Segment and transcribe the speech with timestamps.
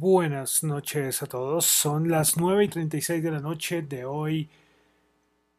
[0.00, 1.66] Buenas noches a todos.
[1.66, 4.48] Son las 9 y 36 de la noche de hoy,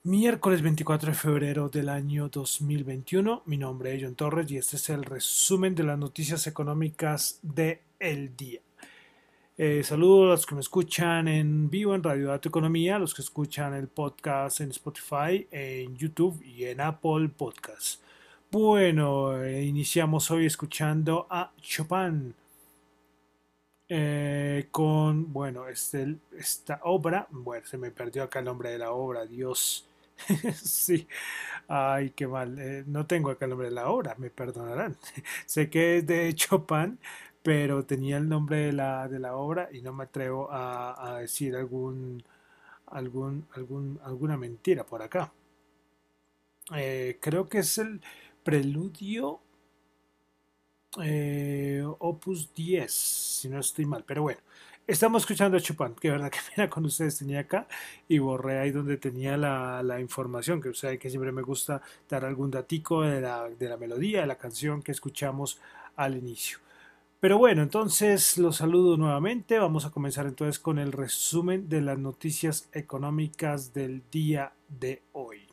[0.04, 3.44] miércoles 24 de febrero del año 2021.
[3.48, 7.82] Mi nombre es John Torres y este es el resumen de las noticias económicas de
[8.00, 8.62] el día.
[9.58, 13.14] Eh, saludos a los que me escuchan en vivo en Radio Dato Economía, a los
[13.14, 18.00] que escuchan el podcast en Spotify, en YouTube y en Apple Podcasts.
[18.50, 22.34] Bueno, eh, iniciamos hoy escuchando a Chopin
[23.90, 28.92] eh, con, bueno, este, esta obra, bueno, se me perdió acá el nombre de la
[28.92, 29.88] obra, Dios.
[30.56, 31.08] sí,
[31.68, 34.98] ay, qué mal, eh, no tengo acá el nombre de la obra, me perdonarán.
[35.48, 37.00] sé que es de Chopin,
[37.44, 41.56] pero tenía el nombre de la, de la obra y no me atrevo a, decir
[41.56, 42.24] algún,
[42.88, 45.34] algún, algún, alguna mentira por acá.
[46.76, 48.02] Eh, creo que es el
[48.44, 49.42] preludio
[51.02, 54.40] eh, Opus 10, si no estoy mal, pero bueno.
[54.88, 57.68] Estamos escuchando a Chopin, que verdad que mira con ustedes tenía acá
[58.08, 61.80] y borré ahí donde tenía la, la información, que ustedes que siempre me gusta
[62.10, 65.62] dar algún datico de la, de la melodía, de la canción que escuchamos
[65.96, 66.58] al inicio.
[67.20, 69.60] Pero bueno, entonces los saludo nuevamente.
[69.60, 75.46] Vamos a comenzar entonces con el resumen de las noticias económicas del día de hoy.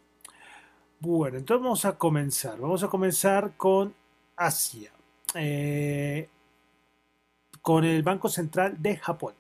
[1.01, 2.59] Bueno, entonces vamos a comenzar.
[2.59, 3.95] Vamos a comenzar con
[4.37, 4.96] Asia.
[5.39, 6.29] Eh,
[7.63, 9.35] con el Banco Central de Japón.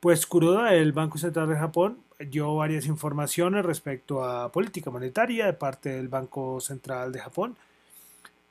[0.00, 5.52] Pues Kuroda, el Banco Central de Japón, dio varias informaciones respecto a política monetaria de
[5.52, 7.56] parte del Banco Central de Japón,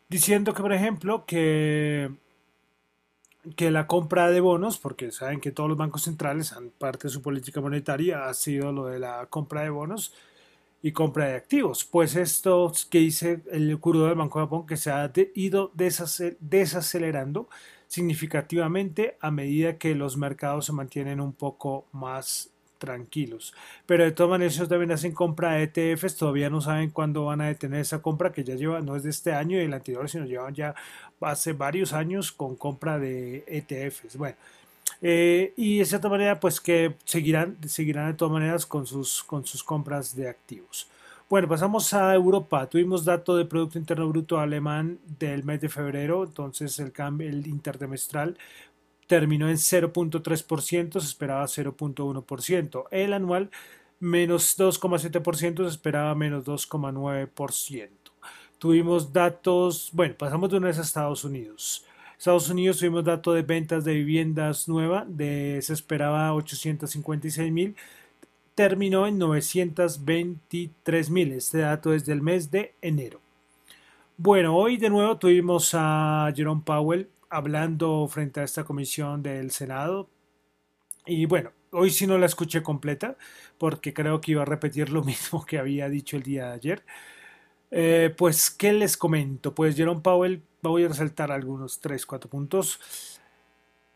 [0.10, 2.12] diciendo que, por ejemplo, que,
[3.56, 7.22] que la compra de bonos, porque saben que todos los bancos centrales, parte de su
[7.22, 10.14] política monetaria, ha sido lo de la compra de bonos,
[10.84, 11.86] y compra de activos.
[11.86, 17.50] Pues esto que dice el curso del Banco de Japón que se ha ido desacelerando
[17.88, 22.50] significativamente a medida que los mercados se mantienen un poco más
[22.80, 23.54] tranquilos.
[23.86, 27.40] Pero de todas maneras ellos también hacen compra de ETFs, todavía no saben cuándo van
[27.40, 30.10] a detener esa compra que ya lleva, no es de este año y el anterior,
[30.10, 30.76] sino llevan ya
[31.22, 34.18] hace varios años con compra de ETFs.
[34.18, 34.36] Bueno,
[35.06, 39.46] eh, y de cierta manera, pues que seguirán, seguirán de todas maneras con sus, con
[39.46, 40.90] sus compras de activos.
[41.30, 42.70] Bueno, pasamos a Europa.
[42.70, 47.46] Tuvimos dato de Producto Interno Bruto alemán del mes de febrero, entonces el cambio, el
[47.48, 48.38] intertrimestral
[49.06, 52.86] terminó en 0.3%, se esperaba 0.1%.
[52.90, 53.50] El anual
[54.00, 57.90] menos 2,7%, se esperaba menos 2,9%.
[58.58, 61.86] Tuvimos datos, bueno, pasamos de una vez a Estados Unidos.
[62.24, 67.76] Estados Unidos tuvimos dato de ventas de viviendas nuevas, de, se esperaba 856 mil,
[68.56, 71.34] terminó en 923 mil.
[71.34, 73.20] Este dato es del mes de enero.
[74.16, 80.08] Bueno, hoy de nuevo tuvimos a Jerome Powell hablando frente a esta comisión del Senado.
[81.06, 83.18] Y bueno, hoy sí no la escuché completa
[83.58, 86.84] porque creo que iba a repetir lo mismo que había dicho el día de ayer.
[87.76, 89.56] Eh, pues, ¿qué les comento?
[89.56, 92.80] Pues Jerome Powell voy a resaltar algunos 3, 4 puntos.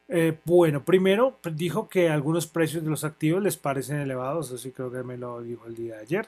[0.09, 4.91] Eh, bueno, primero dijo que algunos precios de los activos les parecen elevados, así creo
[4.91, 6.27] que me lo dijo el día de ayer.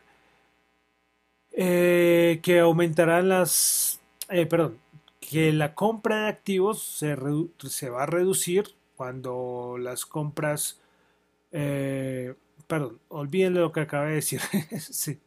[1.51, 4.77] Eh, que aumentarán las, perdón,
[5.19, 7.17] que la compra de activos se,
[7.67, 10.79] se, va a reducir cuando las compras,
[11.49, 14.41] perdón, olviden lo que acabé de decir.
[14.79, 15.19] sí.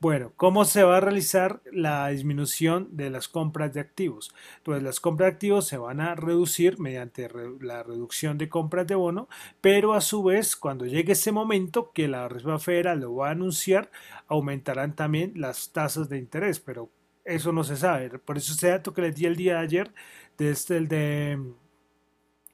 [0.00, 4.32] Bueno, ¿cómo se va a realizar la disminución de las compras de activos?
[4.58, 7.28] Entonces, las compras de activos se van a reducir mediante
[7.60, 9.28] la reducción de compras de bono,
[9.60, 13.32] pero a su vez, cuando llegue ese momento que la Reserva Federal lo va a
[13.32, 13.90] anunciar,
[14.28, 16.90] aumentarán también las tasas de interés, pero
[17.24, 18.10] eso no se sabe.
[18.18, 19.94] Por eso ese dato que les di el día de ayer,
[20.36, 21.38] desde este, el de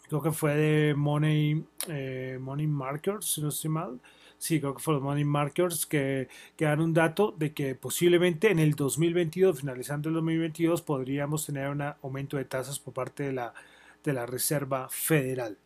[0.08, 4.00] creo que fue de Money, eh, Money Markers, si no estoy mal,
[4.38, 8.50] sí, creo que fue los Money Markers, que, que, dan un dato de que posiblemente
[8.50, 13.32] en el 2022, finalizando el 2022, podríamos tener un aumento de tasas por parte de
[13.32, 13.54] la,
[14.02, 15.58] de la Reserva Federal.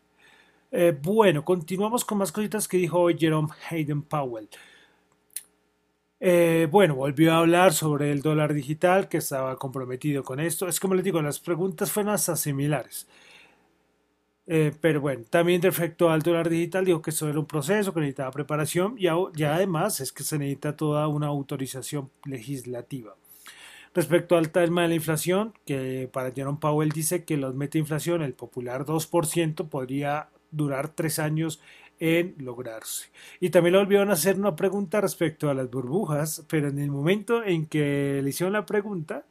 [0.71, 4.49] Eh, bueno, continuamos con más cositas que dijo hoy Jerome Hayden Powell.
[6.21, 10.69] Eh, bueno, volvió a hablar sobre el dólar digital, que estaba comprometido con esto.
[10.69, 13.07] Es como les digo, las preguntas fueron hasta similares.
[14.51, 18.01] Eh, pero bueno, también respecto al dólar digital, dijo que eso era un proceso, que
[18.01, 19.05] necesitaba preparación y
[19.35, 23.15] ya además es que se necesita toda una autorización legislativa.
[23.95, 28.23] Respecto al tema de la inflación, que para Jerome Powell dice que los mete inflación,
[28.23, 31.61] el popular 2%, podría durar tres años
[32.01, 33.09] en lograrse.
[33.41, 36.91] Y también le volvieron a hacer una pregunta respecto a las burbujas, pero en el
[36.91, 39.25] momento en que le hicieron la pregunta,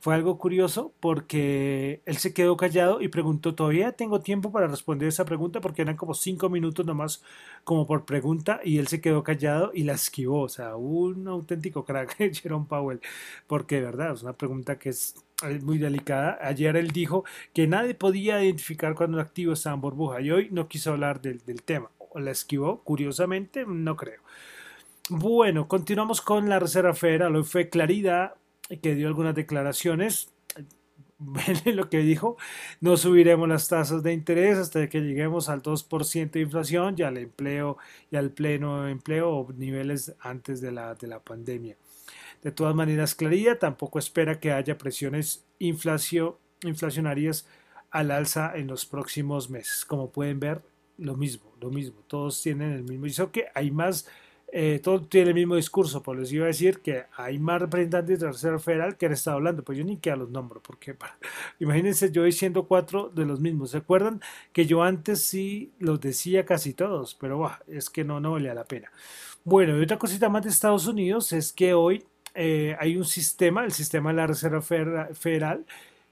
[0.00, 5.08] fue algo curioso porque él se quedó callado y preguntó, todavía tengo tiempo para responder
[5.08, 7.22] esa pregunta porque eran como cinco minutos nomás
[7.64, 11.84] como por pregunta y él se quedó callado y la esquivó, o sea, un auténtico
[11.84, 13.00] crack Jerome Powell,
[13.46, 15.14] porque de verdad es una pregunta que es
[15.62, 16.38] muy delicada.
[16.42, 20.48] Ayer él dijo que nadie podía identificar cuando un activo estaba en burbuja y hoy
[20.50, 21.90] no quiso hablar del, del tema.
[22.14, 24.20] La esquivó, curiosamente, no creo.
[25.10, 27.34] Bueno, continuamos con la Reserva Federal.
[27.36, 28.34] Hoy fue Claridad
[28.78, 30.32] que dio algunas declaraciones.
[31.66, 32.36] lo que dijo,
[32.80, 37.18] no subiremos las tasas de interés hasta que lleguemos al 2% de inflación y al
[37.18, 37.76] empleo
[38.10, 41.76] y al pleno empleo o niveles antes de la, de la pandemia.
[42.42, 47.46] De todas maneras, Claridad tampoco espera que haya presiones inflacionarias
[47.90, 49.84] al alza en los próximos meses.
[49.84, 50.62] Como pueden ver,
[50.96, 52.02] lo mismo, lo mismo.
[52.06, 53.06] Todos tienen el mismo.
[53.06, 54.06] Hizo que hay más
[54.52, 58.18] eh, todo tiene el mismo discurso, pues les iba a decir que hay más representantes
[58.18, 60.60] de la Reserva Federal que han estado hablando, pues yo ni que a los nombro,
[60.60, 60.96] porque
[61.60, 64.20] imagínense yo diciendo cuatro de los mismos, ¿se acuerdan?
[64.52, 68.64] Que yo antes sí los decía casi todos, pero es que no, no valía la
[68.64, 68.90] pena.
[69.44, 72.04] Bueno, y otra cosita más de Estados Unidos es que hoy
[72.34, 75.64] eh, hay un sistema, el sistema de la Reserva Federal,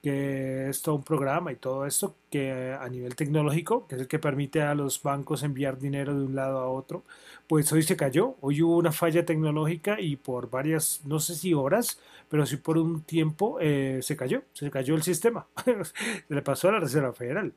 [0.03, 4.09] que es todo un programa y todo esto que a nivel tecnológico, que es el
[4.09, 7.05] que permite a los bancos enviar dinero de un lado a otro,
[7.49, 11.55] pues hoy se cayó, hoy hubo una falla tecnológica y por varias, no sé si
[11.55, 16.43] horas, pero sí por un tiempo eh, se cayó, se cayó el sistema, se le
[16.43, 17.53] pasó a la Reserva Federal.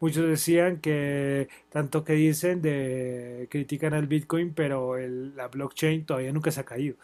[0.00, 6.50] Muchos decían que tanto que dicen de critican al Bitcoin, pero la blockchain todavía nunca
[6.50, 6.96] se ha caído.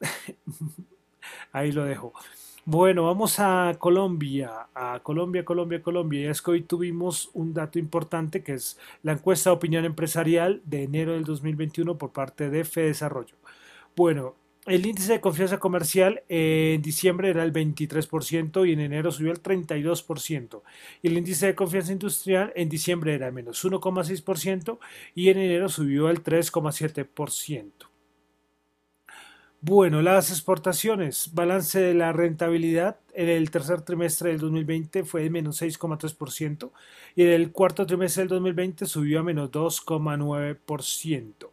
[1.52, 2.12] Ahí lo dejo.
[2.66, 6.20] Bueno, vamos a Colombia, a Colombia, Colombia, Colombia.
[6.22, 10.62] Y es que hoy tuvimos un dato importante que es la encuesta de opinión empresarial
[10.64, 13.34] de enero del 2021 por parte de Desarrollo.
[13.94, 19.30] Bueno, el índice de confianza comercial en diciembre era el 23% y en enero subió
[19.30, 20.62] al 32%.
[21.02, 24.78] Y el índice de confianza industrial en diciembre era menos 1,6%
[25.14, 27.93] y en enero subió al 3,7%.
[29.66, 35.30] Bueno, las exportaciones, balance de la rentabilidad en el tercer trimestre del 2020 fue de
[35.30, 36.70] menos 6,3%
[37.14, 41.50] y en el cuarto trimestre del 2020 subió a menos 2,9%.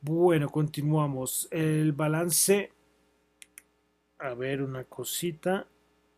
[0.00, 1.46] Bueno, continuamos.
[1.50, 2.72] El balance,
[4.18, 5.66] a ver una cosita,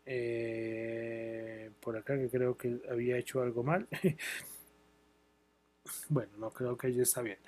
[0.05, 3.89] eh, por acá que creo que había hecho algo mal.
[6.07, 7.39] bueno, no creo que ya está bien.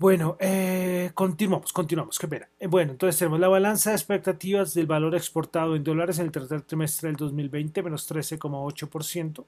[0.00, 2.48] Bueno, eh, continuamos, continuamos, qué pena.
[2.58, 6.32] Eh, bueno, entonces tenemos la balanza de expectativas del valor exportado en dólares en el
[6.32, 9.44] tercer trimestre del 2020, menos 13,8%,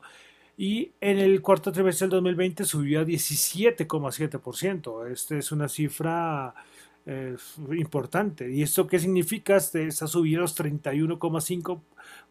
[0.59, 5.11] y en el cuarto trimestre del 2020 subió a 17,7%.
[5.11, 6.54] Esta es una cifra
[7.06, 7.35] eh,
[7.71, 8.52] importante.
[8.52, 9.56] ¿Y esto qué significa?
[9.56, 11.80] Este, esta subida a los 31,5%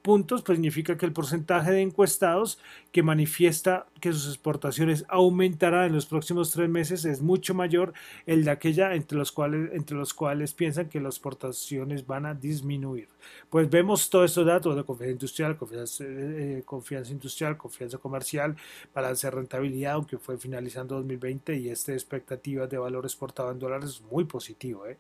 [0.02, 2.60] puntos, pues significa que el porcentaje de encuestados
[2.92, 7.94] que manifiesta que sus exportaciones aumentarán en los próximos tres meses es mucho mayor
[8.26, 12.34] el de aquella entre los cuales, entre los cuales piensan que las exportaciones van a
[12.34, 13.08] disminuir.
[13.50, 18.56] Pues vemos todos estos datos de confianza industrial, confianza, eh, confianza industrial, confianza comercial,
[18.94, 23.90] balance de rentabilidad, aunque fue finalizando 2020 y esta expectativa de valor exportado en dólares
[23.90, 24.88] es muy positivo.
[24.88, 24.98] ¿eh?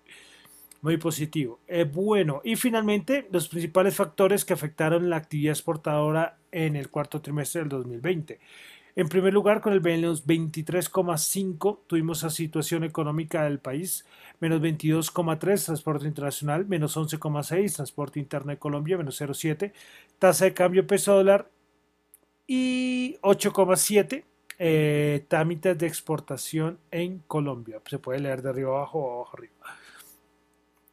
[0.81, 1.59] Muy positivo.
[1.67, 7.21] Eh, bueno, y finalmente los principales factores que afectaron la actividad exportadora en el cuarto
[7.21, 8.39] trimestre del 2020.
[8.95, 14.05] En primer lugar, con el menos 23,5 tuvimos la situación económica del país,
[14.39, 19.71] menos 22,3 transporte internacional, menos 11,6 transporte interno de Colombia, menos 0,7
[20.19, 21.49] tasa de cambio peso dólar
[22.47, 24.23] y 8,7
[24.59, 27.79] eh, trámites de exportación en Colombia.
[27.85, 29.80] Se puede leer de arriba abajo o abajo arriba.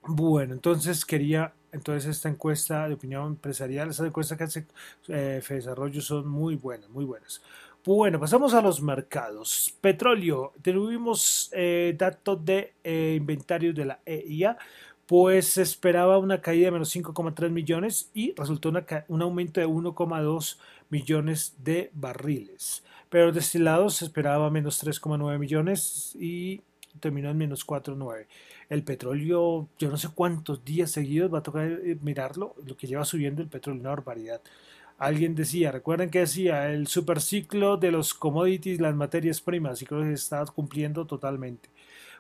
[0.07, 4.67] Bueno, entonces quería, entonces esta encuesta de opinión empresarial, esas encuestas que hace
[5.09, 7.43] eh, Desarrollo son muy buenas, muy buenas.
[7.85, 9.75] Bueno, pasamos a los mercados.
[9.81, 14.57] Petróleo, tuvimos eh, datos de eh, inventario de la EIA,
[15.07, 18.71] pues se esperaba una caída de menos 5,3 millones y resultó
[19.09, 20.59] un aumento de 1,2
[20.91, 22.85] millones de barriles.
[23.09, 26.63] Pero destilados se esperaba menos 3,9 millones y
[27.01, 28.27] terminó en menos 4,9
[28.69, 32.87] el petróleo, yo no sé cuántos días seguidos va a tocar eh, mirarlo, lo que
[32.87, 34.41] lleva subiendo el petróleo, una barbaridad.
[34.99, 40.01] Alguien decía, recuerden que decía, el superciclo de los commodities, las materias primas, y creo
[40.01, 41.71] que se está cumpliendo totalmente.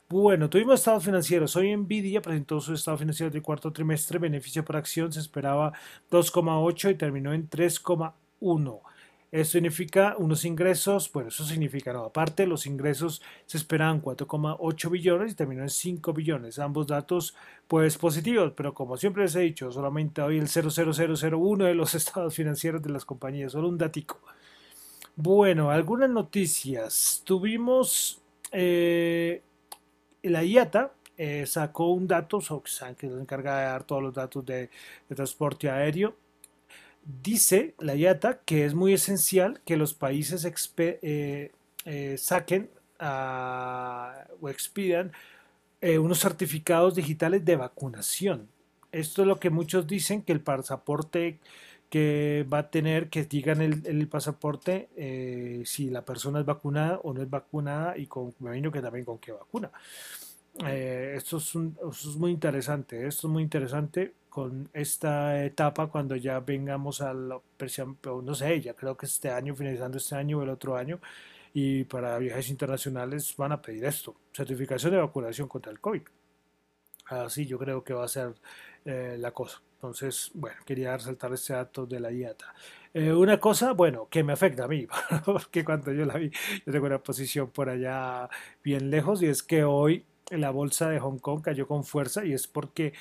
[0.08, 1.54] Bueno, tuvimos estados financieros.
[1.56, 4.18] Hoy Nvidia presentó su estado financiero del cuarto trimestre.
[4.18, 5.74] Beneficio por acción se esperaba
[6.10, 8.80] 2,8 y terminó en 3,1.
[9.30, 15.32] Eso significa unos ingresos, bueno, eso significa, no, aparte los ingresos se esperaban 4,8 billones
[15.32, 16.58] y terminó en 5 billones.
[16.58, 17.34] Ambos datos,
[17.66, 22.34] pues positivos, pero como siempre les he dicho, solamente hoy el 00001 de los estados
[22.34, 24.18] financieros de las compañías, solo un datico.
[25.14, 27.22] Bueno, algunas noticias.
[27.24, 29.42] Tuvimos eh,
[30.22, 34.70] la IATA, eh, sacó un dato, que se encarga de dar todos los datos de
[35.08, 36.16] transporte aéreo
[37.22, 40.46] dice la IATA que es muy esencial que los países
[40.76, 41.52] eh,
[41.84, 45.12] eh, saquen o expidan
[45.80, 48.48] eh, unos certificados digitales de vacunación.
[48.90, 51.38] Esto es lo que muchos dicen, que el pasaporte
[51.90, 54.88] que va a tener, que digan el, el pasaporte
[55.64, 59.32] si la persona es vacunada o no es vacunada y con, que también con qué
[59.32, 59.70] vacuna.
[60.58, 66.38] esto, es esto es muy interesante, esto es muy interesante con esta etapa cuando ya
[66.38, 67.40] vengamos a la
[68.22, 71.00] no sé, ya creo que este año, finalizando este año o el otro año,
[71.52, 76.02] y para viajes internacionales van a pedir esto, certificación de vacunación contra el COVID.
[77.06, 78.32] Así yo creo que va a ser
[78.84, 79.60] eh, la cosa.
[79.74, 82.54] Entonces, bueno, quería resaltar este dato de la dieta.
[82.94, 84.86] Eh, una cosa, bueno, que me afecta a mí,
[85.24, 86.30] porque cuando yo la vi,
[86.64, 88.28] yo tengo una posición por allá
[88.62, 92.34] bien lejos, y es que hoy la bolsa de Hong Kong cayó con fuerza, y
[92.34, 92.92] es porque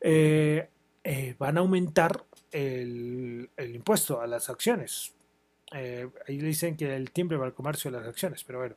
[0.00, 0.68] eh,
[1.04, 5.14] eh, van a aumentar el, impuesto a las acciones.
[5.72, 8.76] Eh, ahí le dicen que el timbre para el comercio de las acciones, pero bueno,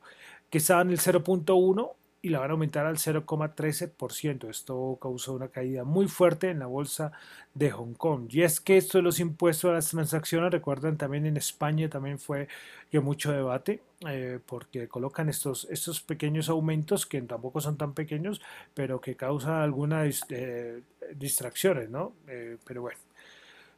[0.50, 1.92] que estaba en el 0.1
[2.24, 4.48] y la van a aumentar al 0,13%.
[4.48, 7.10] Esto causó una caída muy fuerte en la bolsa
[7.52, 8.28] de Hong Kong.
[8.30, 12.20] Y es que esto de los impuestos a las transacciones, recuerdan también en España también
[12.20, 12.46] fue
[12.92, 18.40] que mucho debate, eh, porque colocan estos, estos pequeños aumentos que tampoco son tan pequeños,
[18.72, 20.80] pero que causan algunas eh,
[21.16, 22.14] distracciones, ¿no?
[22.28, 22.98] Eh, pero bueno.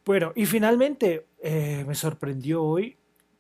[0.05, 2.95] Bueno, y finalmente me sorprendió hoy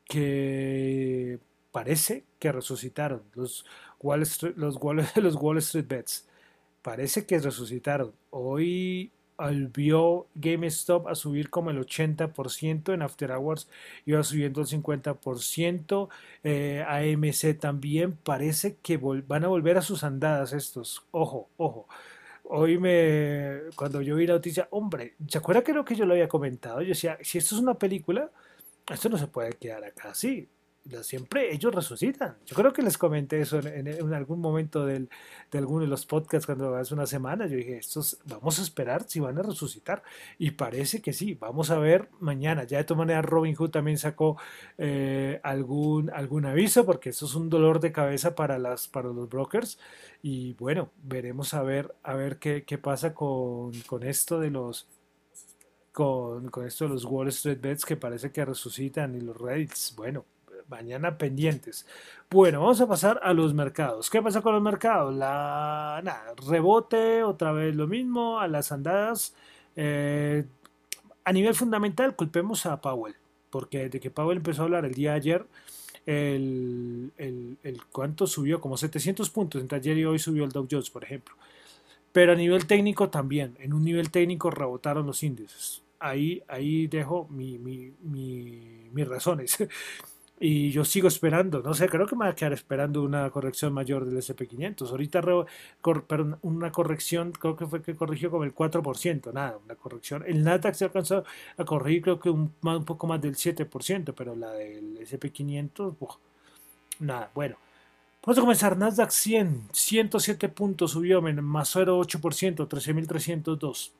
[0.06, 1.38] que
[1.73, 3.66] parece que resucitaron los
[4.04, 6.28] Wall Street, los, Wall, Street Bets.
[6.82, 8.12] Parece que resucitaron.
[8.30, 9.11] Hoy
[9.75, 13.68] vio GameStop a subir como el 80%, en After Hours
[14.06, 16.08] iba subiendo el 50%,
[16.44, 21.88] eh, AMC también, parece que van a volver a sus andadas estos, ojo, ojo.
[22.44, 26.12] Hoy me, cuando yo vi la noticia, hombre, ¿se acuerda que lo que yo lo
[26.12, 26.82] había comentado?
[26.82, 28.30] Yo decía, si esto es una película,
[28.92, 30.49] esto no se puede quedar acá así
[31.02, 32.36] siempre ellos resucitan.
[32.44, 35.08] Yo creo que les comenté eso en, algún momento del,
[35.50, 37.46] de alguno de los podcasts cuando hace una semana.
[37.46, 40.02] Yo dije, estos vamos a esperar si van a resucitar.
[40.38, 42.64] Y parece que sí, vamos a ver mañana.
[42.64, 44.36] Ya de todas maneras Robin Hood también sacó
[44.76, 49.28] eh, algún, algún aviso porque eso es un dolor de cabeza para, las, para los
[49.28, 49.78] brokers.
[50.22, 54.86] Y bueno, veremos a ver, a ver qué, qué pasa con, con esto de los...
[55.92, 59.94] Con, con esto de los Wall Street Bets que parece que resucitan y los Reddits,
[59.94, 60.24] bueno,
[60.68, 61.87] mañana pendientes.
[62.30, 64.11] Bueno, vamos a pasar a los mercados.
[64.11, 65.14] ¿Qué pasa con los mercados?
[65.14, 69.35] La nada, rebote, otra vez lo mismo, a las andadas.
[69.76, 70.44] Eh,
[71.25, 73.14] a nivel fundamental, culpemos a Powell,
[73.50, 75.47] porque de que Powell empezó a hablar el día de ayer,
[76.06, 80.66] el, el, el cuánto subió, como 700 puntos entre ayer y hoy subió el Dow
[80.71, 81.35] Jones, por ejemplo.
[82.12, 85.83] Pero a nivel técnico también, en un nivel técnico rebotaron los índices.
[85.99, 89.56] Ahí, ahí dejo mi, mi, mi, mis razones.
[90.40, 93.72] Y yo sigo esperando, no sé, creo que me voy a quedar esperando una corrección
[93.72, 94.90] mayor del SP500.
[94.90, 95.22] Ahorita,
[96.42, 100.24] una corrección, creo que fue que corrigió como el 4%, nada, una corrección.
[100.26, 101.22] El Nasdaq se alcanzó
[101.56, 105.94] a corregir creo que un, un poco más del 7%, pero la del SP500,
[106.98, 107.56] nada, bueno.
[108.26, 113.90] Vamos a comenzar, Nasdaq 100, 107 puntos subió, más 0,8%, 13.302.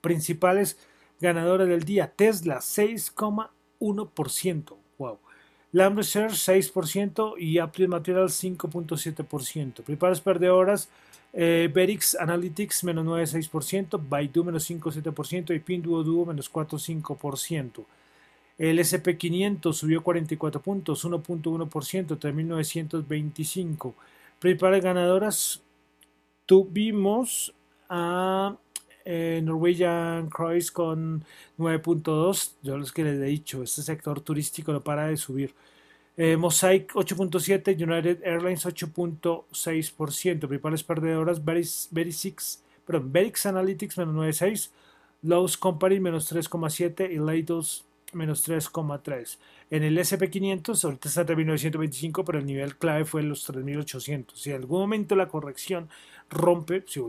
[0.00, 0.78] Principales
[1.20, 5.18] ganadores del día, Tesla 6,1%, wow.
[5.72, 9.82] Lambda Shares 6% y Applied Materials 5.7%.
[9.82, 10.88] Principales perdedoras,
[11.32, 17.84] eh, Berix Analytics menos 9.6%, Baidu menos 5.7% y Pinduoduo menos 4.5%.
[18.56, 23.94] El SP500 subió 44 puntos, 1.1%, 3.925.
[24.40, 25.62] Principales ganadoras,
[26.44, 27.54] tuvimos
[27.88, 28.56] a
[29.04, 31.24] eh, Norwegian Cruise con
[31.58, 32.52] 9.2.
[32.62, 35.54] Yo los que les he dicho, este sector turístico no para de subir.
[36.16, 40.38] Eh, Mosaic 8.7, United Airlines 8.6%.
[40.48, 44.70] Principales perdedoras, Verix, perdón, Verix Analytics menos 9.6,
[45.22, 49.38] Lowe's Company menos 3.7 y Leidos menos 3,3.
[49.70, 54.34] En el SP500 ahorita está en 3.925, pero el nivel clave fue los 3.800.
[54.34, 55.88] Si en algún momento la corrección
[56.30, 57.00] rompe, si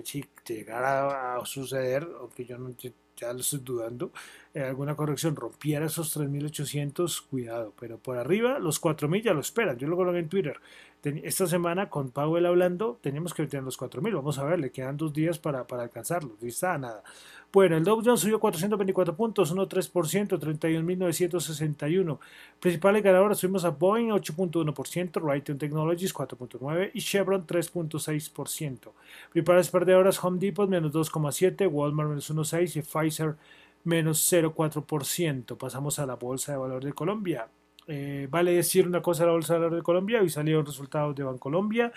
[0.46, 2.76] llegara a suceder, aunque yo no,
[3.20, 4.12] ya lo estoy dudando,
[4.54, 9.78] eh, alguna corrección rompiera esos 3.800, cuidado, pero por arriba los 4.000 ya lo esperan,
[9.78, 10.60] yo lo coloqué en Twitter.
[11.02, 14.98] Esta semana con Powell hablando, tenemos que meter los 4.000, vamos a ver, le quedan
[14.98, 17.04] dos días para, para alcanzarlos, y está nada.
[17.52, 22.20] Bueno, el Dow Jones subió 424 puntos, 1,3%, 31.961.
[22.60, 28.92] Principales ganadoras subimos a Boeing 8.1%, Raytheon Technologies 4.9% y Chevron 3.6%.
[29.32, 33.36] Principales perdedoras Home Depot menos 2.7%, Walmart menos 1.6% y Pfizer
[33.84, 35.58] menos 0,4%.
[35.58, 37.48] Pasamos a la Bolsa de Valores de Colombia.
[37.88, 41.24] Eh, vale decir una cosa la Bolsa de Valores de Colombia, hoy salieron resultados de
[41.24, 41.92] Bancolombia.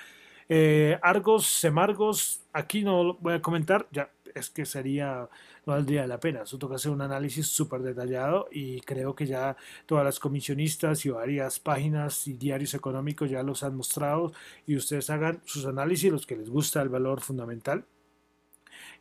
[0.48, 5.28] Eh, Argos, Semargos, aquí no voy a comentar, ya es que sería,
[5.66, 6.42] no valdría la pena.
[6.42, 11.10] Eso toca hacer un análisis súper detallado y creo que ya todas las comisionistas y
[11.10, 14.32] varias páginas y diarios económicos ya los han mostrado
[14.66, 17.84] y ustedes hagan sus análisis, los que les gusta el valor fundamental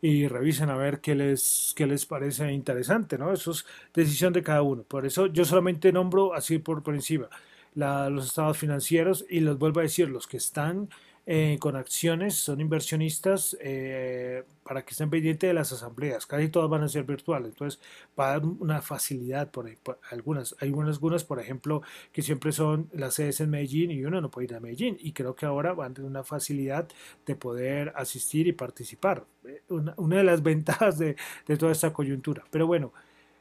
[0.01, 3.31] y revisen a ver qué les, qué les parece interesante, ¿no?
[3.31, 4.83] Eso es decisión de cada uno.
[4.83, 7.29] Por eso yo solamente nombro así por, por encima
[7.73, 10.89] los estados financieros y les vuelvo a decir, los que están
[11.27, 16.25] eh, con acciones, son inversionistas eh, para que estén pendientes de las asambleas.
[16.25, 17.79] Casi todas van a ser virtuales, entonces
[18.19, 19.69] va a dar una facilidad por,
[20.09, 20.55] algunas.
[20.59, 24.45] Hay algunas, por ejemplo, que siempre son las sedes en Medellín y uno no puede
[24.45, 26.87] ir a Medellín y creo que ahora van a tener una facilidad
[27.25, 29.25] de poder asistir y participar.
[29.71, 31.15] Eh, una, de las ventajas de,
[31.57, 32.43] toda esta coyuntura.
[32.51, 32.91] Pero bueno,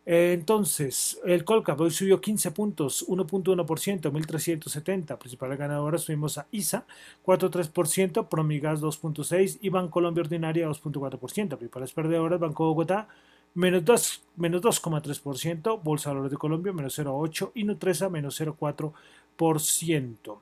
[0.07, 5.19] entonces, el Colcap hoy subió 15 puntos, 1.1%, 1.370.
[5.19, 6.87] Principales ganadoras tuvimos a ISA,
[7.25, 11.57] 4.3%, Promigas 2.6% y Bancolombia Ordinaria 2.4%.
[11.57, 13.09] Principales perdedoras, Banco Bogotá,
[13.55, 20.38] menos 2,3%, Bolsa de Valores de Colombia, menos 0,8% y Nutresa, menos 0,4%.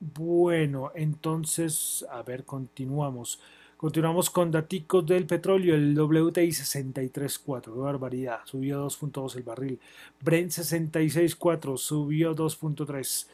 [0.00, 3.40] Bueno, entonces, a ver, continuamos.
[3.78, 9.78] Continuamos con daticos del petróleo, el WTI 63.4, qué barbaridad, subió 2.2 el barril.
[10.20, 13.28] Brent 66.4, subió 2.3.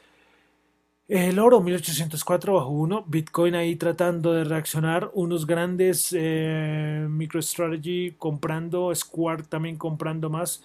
[1.09, 8.95] El oro 1804 bajo 1, Bitcoin ahí tratando de reaccionar, unos grandes eh, MicroStrategy comprando,
[8.95, 10.63] Square también comprando más.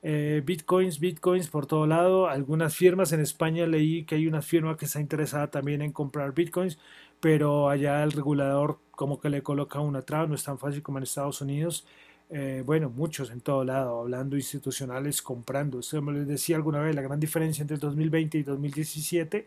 [0.00, 2.28] Eh, bitcoins, bitcoins por todo lado.
[2.28, 6.32] Algunas firmas en España leí que hay una firma que está interesada también en comprar
[6.32, 6.78] bitcoins
[7.20, 10.98] pero allá el regulador como que le coloca una traba, no es tan fácil como
[10.98, 11.86] en Estados Unidos.
[12.30, 15.80] Eh, bueno, muchos en todo lado, hablando institucionales, comprando.
[15.80, 19.46] Eso me les decía alguna vez, la gran diferencia entre 2020 y 2017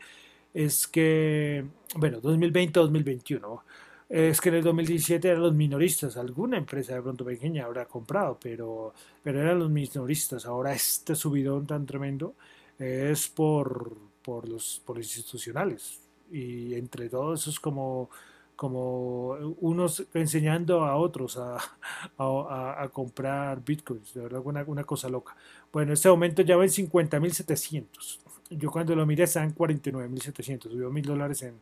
[0.54, 3.62] es que, bueno, 2020-2021,
[4.10, 8.38] es que en el 2017 eran los minoristas, alguna empresa de pronto pequeña habrá comprado,
[8.42, 10.46] pero, pero eran los minoristas.
[10.46, 12.36] Ahora este subidón tan tremendo
[12.78, 16.02] es por, por, los, por los institucionales,
[16.32, 18.10] y entre todos es como,
[18.56, 21.58] como unos enseñando a otros a,
[22.18, 25.36] a, comprar bitcoins, de verdad una, cosa loca.
[25.72, 28.20] Bueno, en este momento ya va en 50.700.
[28.52, 31.56] Yo cuando lo miré estaba en 49.700, subió mil dólares en,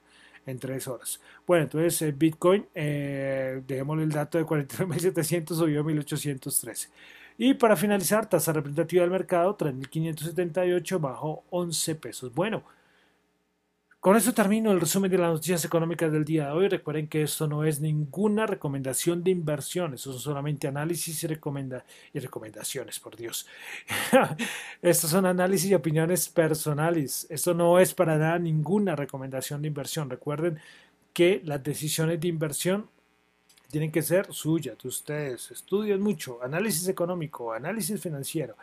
[0.46, 1.20] en tres horas.
[1.46, 6.90] Bueno, entonces el Bitcoin, eh, dejémosle el dato de 49.700, subió a 1.813.
[7.38, 12.34] Y para finalizar, tasa representativa del mercado, 3.578 bajo 11 pesos.
[12.34, 12.64] Bueno,
[14.00, 16.70] con eso termino el resumen de las noticias económicas del día de hoy.
[16.70, 21.84] Recuerden que esto no es ninguna recomendación de inversión, eso son solamente análisis y, recomenda
[22.14, 23.46] y recomendaciones, por Dios.
[24.82, 27.28] Estos son análisis y opiniones personales.
[27.30, 30.10] Esto no es para dar ninguna recomendación de inversión.
[30.10, 30.60] Recuerden
[31.12, 32.88] que las decisiones de inversión
[33.70, 35.52] tienen que ser suyas, ustedes.
[35.52, 38.56] Estudien mucho, análisis económico, análisis financiero.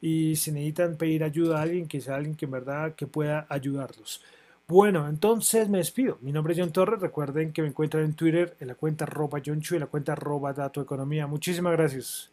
[0.00, 3.46] Y si necesitan pedir ayuda a alguien, que sea alguien que en verdad que pueda
[3.48, 4.22] ayudarlos.
[4.70, 6.18] Bueno, entonces me despido.
[6.20, 7.00] Mi nombre es John Torres.
[7.00, 10.12] Recuerden que me encuentran en Twitter en la cuenta arroba John Chu y la cuenta
[10.12, 11.26] arroba Dato Economía.
[11.26, 12.29] Muchísimas gracias.